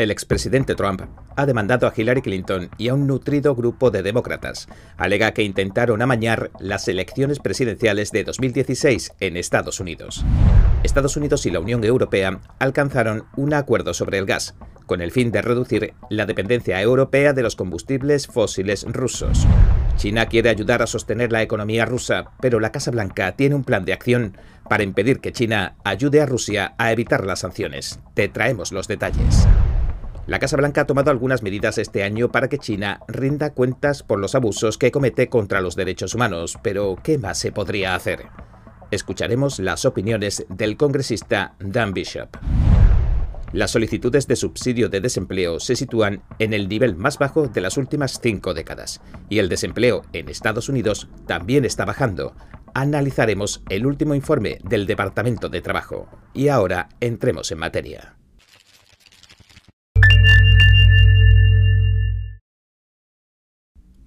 [0.00, 1.02] El expresidente Trump
[1.36, 4.66] ha demandado a Hillary Clinton y a un nutrido grupo de demócratas.
[4.96, 10.24] Alega que intentaron amañar las elecciones presidenciales de 2016 en Estados Unidos.
[10.84, 14.54] Estados Unidos y la Unión Europea alcanzaron un acuerdo sobre el gas,
[14.86, 19.46] con el fin de reducir la dependencia europea de los combustibles fósiles rusos.
[19.96, 23.84] China quiere ayudar a sostener la economía rusa, pero la Casa Blanca tiene un plan
[23.84, 28.00] de acción para impedir que China ayude a Rusia a evitar las sanciones.
[28.14, 29.46] Te traemos los detalles.
[30.30, 34.20] La Casa Blanca ha tomado algunas medidas este año para que China rinda cuentas por
[34.20, 38.26] los abusos que comete contra los derechos humanos, pero ¿qué más se podría hacer?
[38.92, 42.28] Escucharemos las opiniones del congresista Dan Bishop.
[43.52, 47.76] Las solicitudes de subsidio de desempleo se sitúan en el nivel más bajo de las
[47.76, 52.36] últimas cinco décadas y el desempleo en Estados Unidos también está bajando.
[52.72, 56.06] Analizaremos el último informe del Departamento de Trabajo.
[56.34, 58.19] Y ahora entremos en materia.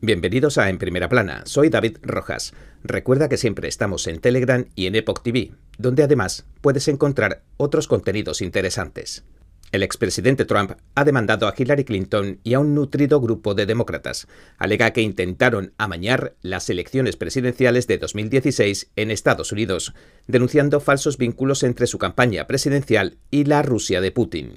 [0.05, 2.53] Bienvenidos a En Primera Plana, soy David Rojas.
[2.83, 7.87] Recuerda que siempre estamos en Telegram y en Epoch TV, donde además puedes encontrar otros
[7.87, 9.23] contenidos interesantes.
[9.71, 14.27] El expresidente Trump ha demandado a Hillary Clinton y a un nutrido grupo de demócratas.
[14.57, 19.93] Alega que intentaron amañar las elecciones presidenciales de 2016 en Estados Unidos,
[20.27, 24.51] denunciando falsos vínculos entre su campaña presidencial y la Rusia de Putin.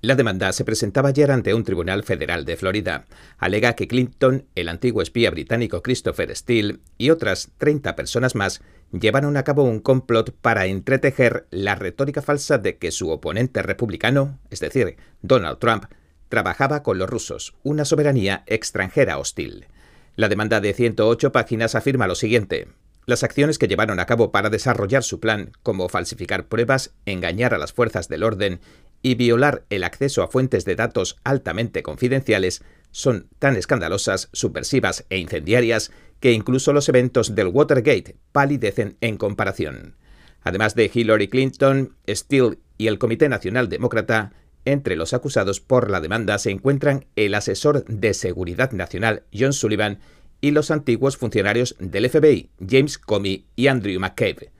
[0.00, 3.06] La demanda se presentaba ayer ante un tribunal federal de Florida.
[3.36, 8.60] Alega que Clinton, el antiguo espía británico Christopher Steele y otras 30 personas más
[8.92, 14.38] llevaron a cabo un complot para entretejer la retórica falsa de que su oponente republicano,
[14.50, 15.86] es decir, Donald Trump,
[16.28, 19.66] trabajaba con los rusos, una soberanía extranjera hostil.
[20.14, 22.68] La demanda de 108 páginas afirma lo siguiente.
[23.06, 27.58] Las acciones que llevaron a cabo para desarrollar su plan, como falsificar pruebas, engañar a
[27.58, 28.60] las fuerzas del orden
[29.02, 35.18] y violar el acceso a fuentes de datos altamente confidenciales son tan escandalosas, subversivas e
[35.18, 35.90] incendiarias
[36.20, 39.94] que incluso los eventos del Watergate palidecen en comparación.
[40.42, 44.32] Además de Hillary Clinton, Steele y el Comité Nacional Demócrata,
[44.64, 49.98] entre los acusados por la demanda se encuentran el asesor de Seguridad Nacional John Sullivan
[50.40, 54.50] y los antiguos funcionarios del FBI James Comey y Andrew McCabe.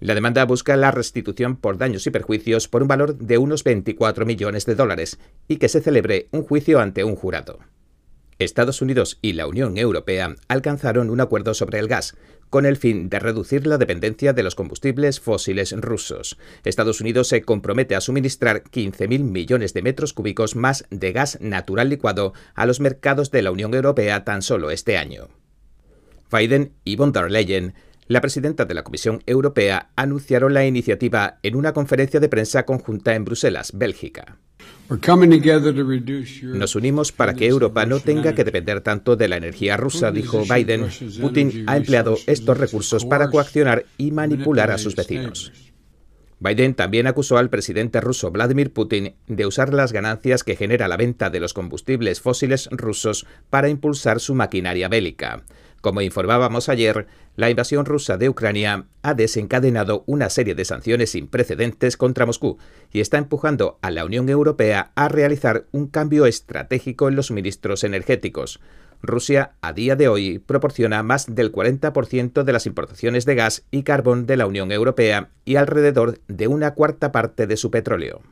[0.00, 4.26] La demanda busca la restitución por daños y perjuicios por un valor de unos 24
[4.26, 5.18] millones de dólares
[5.48, 7.60] y que se celebre un juicio ante un jurado.
[8.38, 12.16] Estados Unidos y la Unión Europea alcanzaron un acuerdo sobre el gas,
[12.50, 16.38] con el fin de reducir la dependencia de los combustibles fósiles rusos.
[16.64, 21.88] Estados Unidos se compromete a suministrar 15.000 millones de metros cúbicos más de gas natural
[21.88, 25.28] licuado a los mercados de la Unión Europea tan solo este año.
[26.30, 27.74] Biden y von der Leyen
[28.06, 33.14] la presidenta de la Comisión Europea anunciaron la iniciativa en una conferencia de prensa conjunta
[33.14, 34.38] en Bruselas, Bélgica.
[36.42, 40.42] Nos unimos para que Europa no tenga que depender tanto de la energía rusa, dijo
[40.44, 40.88] Biden.
[41.20, 45.52] Putin ha empleado estos recursos para coaccionar y manipular a sus vecinos.
[46.40, 50.98] Biden también acusó al presidente ruso Vladimir Putin de usar las ganancias que genera la
[50.98, 55.44] venta de los combustibles fósiles rusos para impulsar su maquinaria bélica.
[55.84, 61.28] Como informábamos ayer, la invasión rusa de Ucrania ha desencadenado una serie de sanciones sin
[61.28, 62.56] precedentes contra Moscú
[62.90, 67.84] y está empujando a la Unión Europea a realizar un cambio estratégico en los suministros
[67.84, 68.60] energéticos.
[69.02, 73.82] Rusia, a día de hoy, proporciona más del 40% de las importaciones de gas y
[73.82, 78.22] carbón de la Unión Europea y alrededor de una cuarta parte de su petróleo.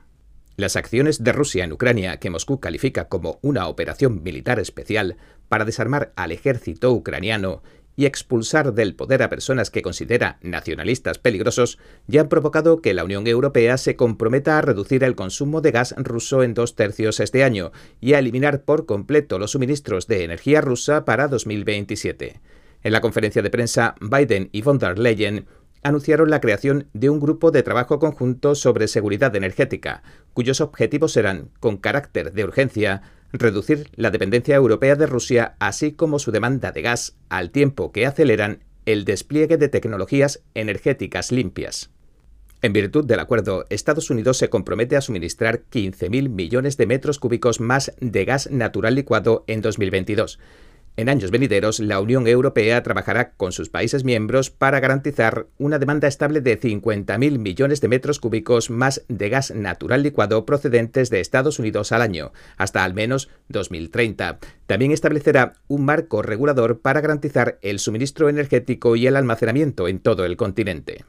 [0.57, 5.17] Las acciones de Rusia en Ucrania, que Moscú califica como una operación militar especial
[5.49, 7.63] para desarmar al ejército ucraniano
[7.97, 13.05] y expulsar del poder a personas que considera nacionalistas peligrosos, ya han provocado que la
[13.05, 17.45] Unión Europea se comprometa a reducir el consumo de gas ruso en dos tercios este
[17.45, 22.41] año y a eliminar por completo los suministros de energía rusa para 2027.
[22.83, 25.47] En la conferencia de prensa, Biden y von der Leyen
[25.83, 31.51] anunciaron la creación de un grupo de trabajo conjunto sobre seguridad energética, cuyos objetivos serán,
[31.61, 33.03] con carácter de urgencia,
[33.33, 38.07] reducir la dependencia europea de Rusia, así como su demanda de gas, al tiempo que
[38.07, 41.91] aceleran el despliegue de tecnologías energéticas limpias.
[42.63, 47.61] En virtud del acuerdo, Estados Unidos se compromete a suministrar 15.000 millones de metros cúbicos
[47.61, 50.39] más de gas natural licuado en 2022,
[50.95, 56.07] en años venideros, la Unión Europea trabajará con sus países miembros para garantizar una demanda
[56.07, 61.59] estable de 50.000 millones de metros cúbicos más de gas natural licuado procedentes de Estados
[61.59, 64.39] Unidos al año, hasta al menos 2030.
[64.67, 70.27] También establecerá un marco regulador para garantizar el suministro energético y el almacenamiento en todo
[70.27, 71.07] el continente.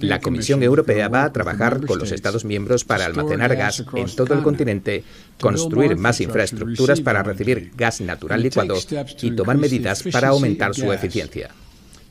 [0.00, 4.34] La Comisión Europea va a trabajar con los Estados miembros para almacenar gas en todo
[4.34, 5.04] el continente,
[5.40, 8.76] construir más infraestructuras para recibir gas natural licuado
[9.22, 11.50] y tomar medidas para aumentar su eficiencia.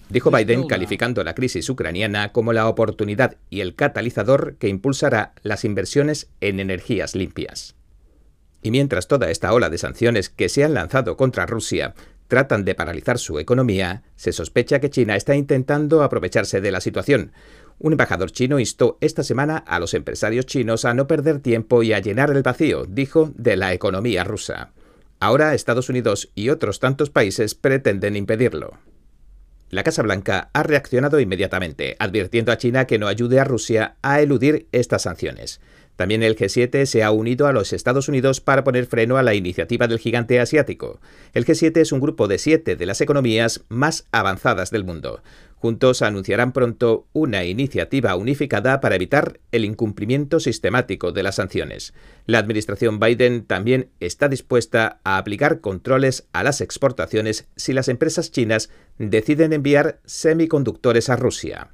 [0.09, 5.65] Dijo Biden calificando la crisis ucraniana como la oportunidad y el catalizador que impulsará las
[5.65, 7.75] inversiones en energías limpias.
[8.61, 11.95] Y mientras toda esta ola de sanciones que se han lanzado contra Rusia
[12.33, 17.31] tratan de paralizar su economía, se sospecha que China está intentando aprovecharse de la situación.
[17.77, 21.93] Un embajador chino instó esta semana a los empresarios chinos a no perder tiempo y
[21.93, 24.71] a llenar el vacío, dijo, de la economía rusa.
[25.19, 28.79] Ahora Estados Unidos y otros tantos países pretenden impedirlo.
[29.69, 34.21] La Casa Blanca ha reaccionado inmediatamente, advirtiendo a China que no ayude a Rusia a
[34.21, 35.61] eludir estas sanciones.
[35.95, 39.35] También el G7 se ha unido a los Estados Unidos para poner freno a la
[39.35, 40.99] iniciativa del gigante asiático.
[41.33, 45.21] El G7 es un grupo de siete de las economías más avanzadas del mundo.
[45.63, 51.93] Juntos anunciarán pronto una iniciativa unificada para evitar el incumplimiento sistemático de las sanciones.
[52.25, 58.29] La administración Biden también está dispuesta a aplicar controles a las exportaciones si las empresas
[58.29, 61.69] chinas deciden enviar semiconductores a Rusia.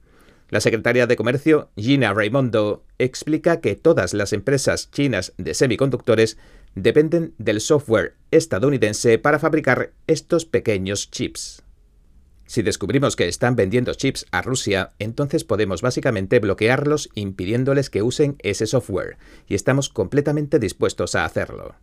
[0.49, 6.37] La secretaria de Comercio, Gina Raimondo, explica que todas las empresas chinas de semiconductores
[6.75, 11.63] dependen del software estadounidense para fabricar estos pequeños chips.
[12.47, 18.37] Si descubrimos que están vendiendo chips a Rusia, entonces podemos básicamente bloquearlos impidiéndoles que usen
[18.39, 19.17] ese software,
[19.47, 21.75] y estamos completamente dispuestos a hacerlo.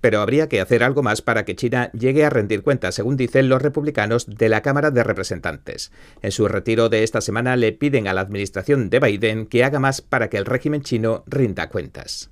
[0.00, 3.48] Pero habría que hacer algo más para que China llegue a rendir cuentas, según dicen
[3.48, 5.92] los republicanos de la Cámara de Representantes.
[6.22, 9.80] En su retiro de esta semana le piden a la administración de Biden que haga
[9.80, 12.30] más para que el régimen chino rinda cuentas.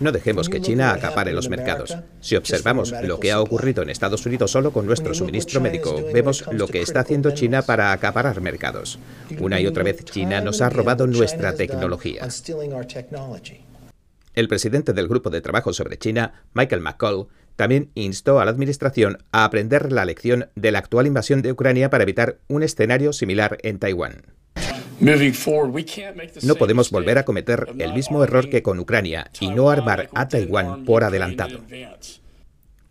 [0.00, 1.96] No dejemos que China acapare los mercados.
[2.20, 6.44] Si observamos lo que ha ocurrido en Estados Unidos solo con nuestro suministro médico, vemos
[6.52, 8.98] lo que está haciendo China para acaparar mercados.
[9.38, 12.26] Una y otra vez China nos ha robado nuestra tecnología.
[14.34, 19.18] El presidente del Grupo de Trabajo sobre China, Michael McCall, también instó a la Administración
[19.30, 23.58] a aprender la lección de la actual invasión de Ucrania para evitar un escenario similar
[23.62, 24.22] en Taiwán.
[26.42, 30.28] No podemos volver a cometer el mismo error que con Ucrania y no armar a
[30.28, 31.60] Taiwán por adelantado.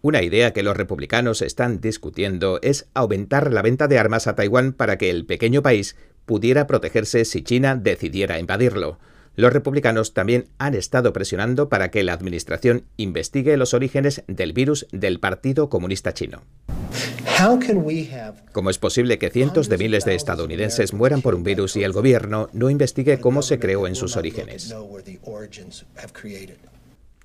[0.01, 4.73] Una idea que los republicanos están discutiendo es aumentar la venta de armas a Taiwán
[4.73, 5.95] para que el pequeño país
[6.25, 8.99] pudiera protegerse si China decidiera invadirlo.
[9.35, 14.85] Los republicanos también han estado presionando para que la administración investigue los orígenes del virus
[14.91, 16.43] del Partido Comunista Chino.
[18.51, 21.93] ¿Cómo es posible que cientos de miles de estadounidenses mueran por un virus y el
[21.93, 24.73] gobierno no investigue cómo se creó en sus orígenes?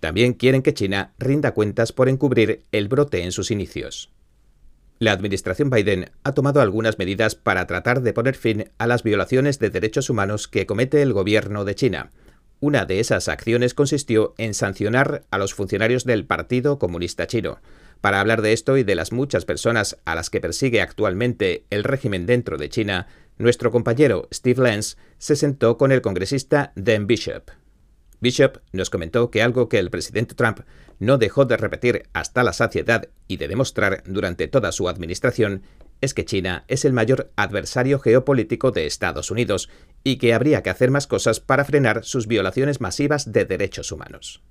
[0.00, 4.10] También quieren que China rinda cuentas por encubrir el brote en sus inicios.
[5.00, 9.60] La administración Biden ha tomado algunas medidas para tratar de poner fin a las violaciones
[9.60, 12.10] de derechos humanos que comete el gobierno de China.
[12.58, 17.60] Una de esas acciones consistió en sancionar a los funcionarios del Partido Comunista Chino.
[18.00, 21.84] Para hablar de esto y de las muchas personas a las que persigue actualmente el
[21.84, 23.06] régimen dentro de China,
[23.38, 27.52] nuestro compañero Steve Lenz se sentó con el congresista Dan Bishop.
[28.20, 30.60] Bishop nos comentó que algo que el presidente Trump
[30.98, 35.62] no dejó de repetir hasta la saciedad y de demostrar durante toda su administración
[36.00, 39.68] es que China es el mayor adversario geopolítico de Estados Unidos
[40.04, 44.43] y que habría que hacer más cosas para frenar sus violaciones masivas de derechos humanos.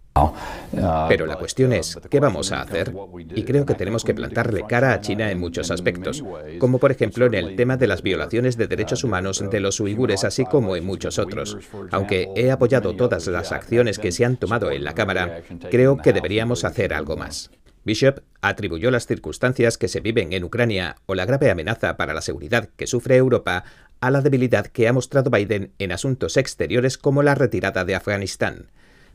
[1.08, 2.94] Pero la cuestión es, ¿qué vamos a hacer?
[3.36, 6.24] Y creo que tenemos que plantarle cara a China en muchos aspectos,
[6.60, 10.24] como por ejemplo en el tema de las violaciones de derechos humanos de los uigures,
[10.24, 11.58] así como en muchos otros.
[11.92, 16.14] Aunque he apoyado todas las acciones que se han tomado en la Cámara, creo que
[16.14, 17.52] deberíamos hacer algo más.
[17.88, 22.20] Bishop atribuyó las circunstancias que se viven en Ucrania o la grave amenaza para la
[22.20, 23.64] seguridad que sufre Europa
[24.02, 28.68] a la debilidad que ha mostrado Biden en asuntos exteriores como la retirada de Afganistán.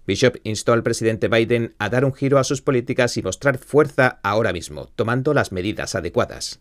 [0.06, 4.18] Bishop instó al presidente Biden a dar un giro a sus políticas y mostrar fuerza
[4.22, 6.60] ahora mismo, tomando las medidas adecuadas.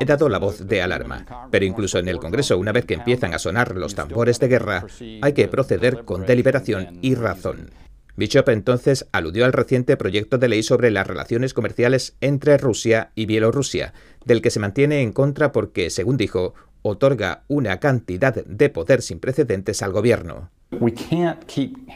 [0.00, 3.34] He dado la voz de alarma, pero incluso en el Congreso, una vez que empiezan
[3.34, 4.86] a sonar los tambores de guerra,
[5.20, 7.70] hay que proceder con deliberación y razón.
[8.16, 13.26] Bishop entonces aludió al reciente proyecto de ley sobre las relaciones comerciales entre Rusia y
[13.26, 13.92] Bielorrusia,
[14.24, 19.20] del que se mantiene en contra porque, según dijo, otorga una cantidad de poder sin
[19.20, 20.50] precedentes al gobierno.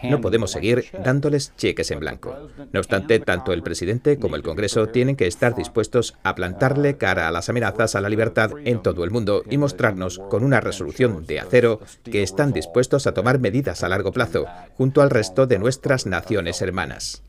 [0.02, 2.50] No podemos seguir dándoles cheques en blanco.
[2.72, 7.26] No obstante, tanto el presidente como el Congreso tienen que estar dispuestos a plantarle cara
[7.26, 11.24] a las amenazas a la libertad en todo el mundo y mostrarnos con una resolución
[11.26, 15.58] de acero que están dispuestos a tomar medidas a largo plazo junto al resto de
[15.58, 17.22] nuestras naciones hermanas.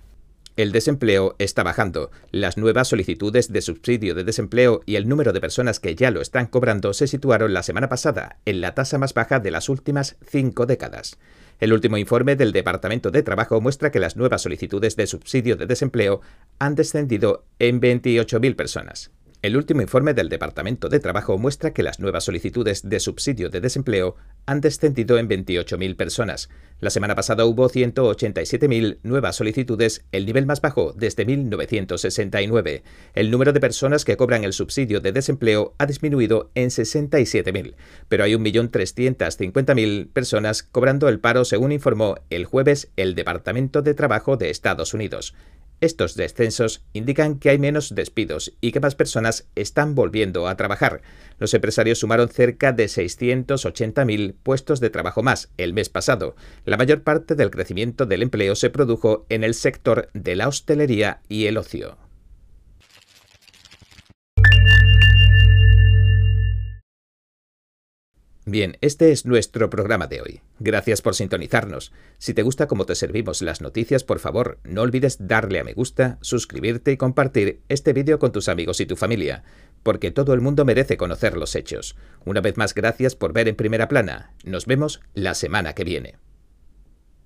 [0.58, 2.12] El desempleo está bajando.
[2.32, 6.22] Las nuevas solicitudes de subsidio de desempleo y el número de personas que ya lo
[6.22, 10.16] están cobrando se situaron la semana pasada en la tasa más baja de las últimas
[10.26, 11.18] cinco décadas.
[11.60, 15.66] El último informe del Departamento de Trabajo muestra que las nuevas solicitudes de subsidio de
[15.66, 16.22] desempleo
[16.58, 19.12] han descendido en 28.000 personas.
[19.42, 23.62] El último informe del Departamento de Trabajo muestra que las nuevas solicitudes de subsidio de
[23.62, 26.50] desempleo han descendido en 28.000 personas.
[26.80, 32.84] La semana pasada hubo 187.000 nuevas solicitudes, el nivel más bajo desde 1969.
[33.14, 37.76] El número de personas que cobran el subsidio de desempleo ha disminuido en 67.000,
[38.10, 44.36] pero hay 1.350.000 personas cobrando el paro según informó el jueves el Departamento de Trabajo
[44.36, 45.34] de Estados Unidos.
[45.86, 51.04] Estos descensos indican que hay menos despidos y que más personas están volviendo a trabajar.
[51.38, 56.36] Los empresarios sumaron cerca de 680.000 puestos de trabajo más el mes pasado.
[56.66, 61.22] La mayor parte del crecimiento del empleo se produjo en el sector de la hostelería
[61.30, 62.05] y el ocio.
[68.48, 70.42] Bien, este es nuestro programa de hoy.
[70.60, 71.92] Gracias por sintonizarnos.
[72.20, 75.74] Si te gusta cómo te servimos las noticias, por favor, no olvides darle a me
[75.74, 79.44] gusta, suscribirte y compartir este vídeo con tus amigos y tu familia,
[79.82, 81.96] porque todo el mundo merece conocer los hechos.
[82.24, 84.36] Una vez más, gracias por ver en primera plana.
[84.44, 86.16] Nos vemos la semana que viene.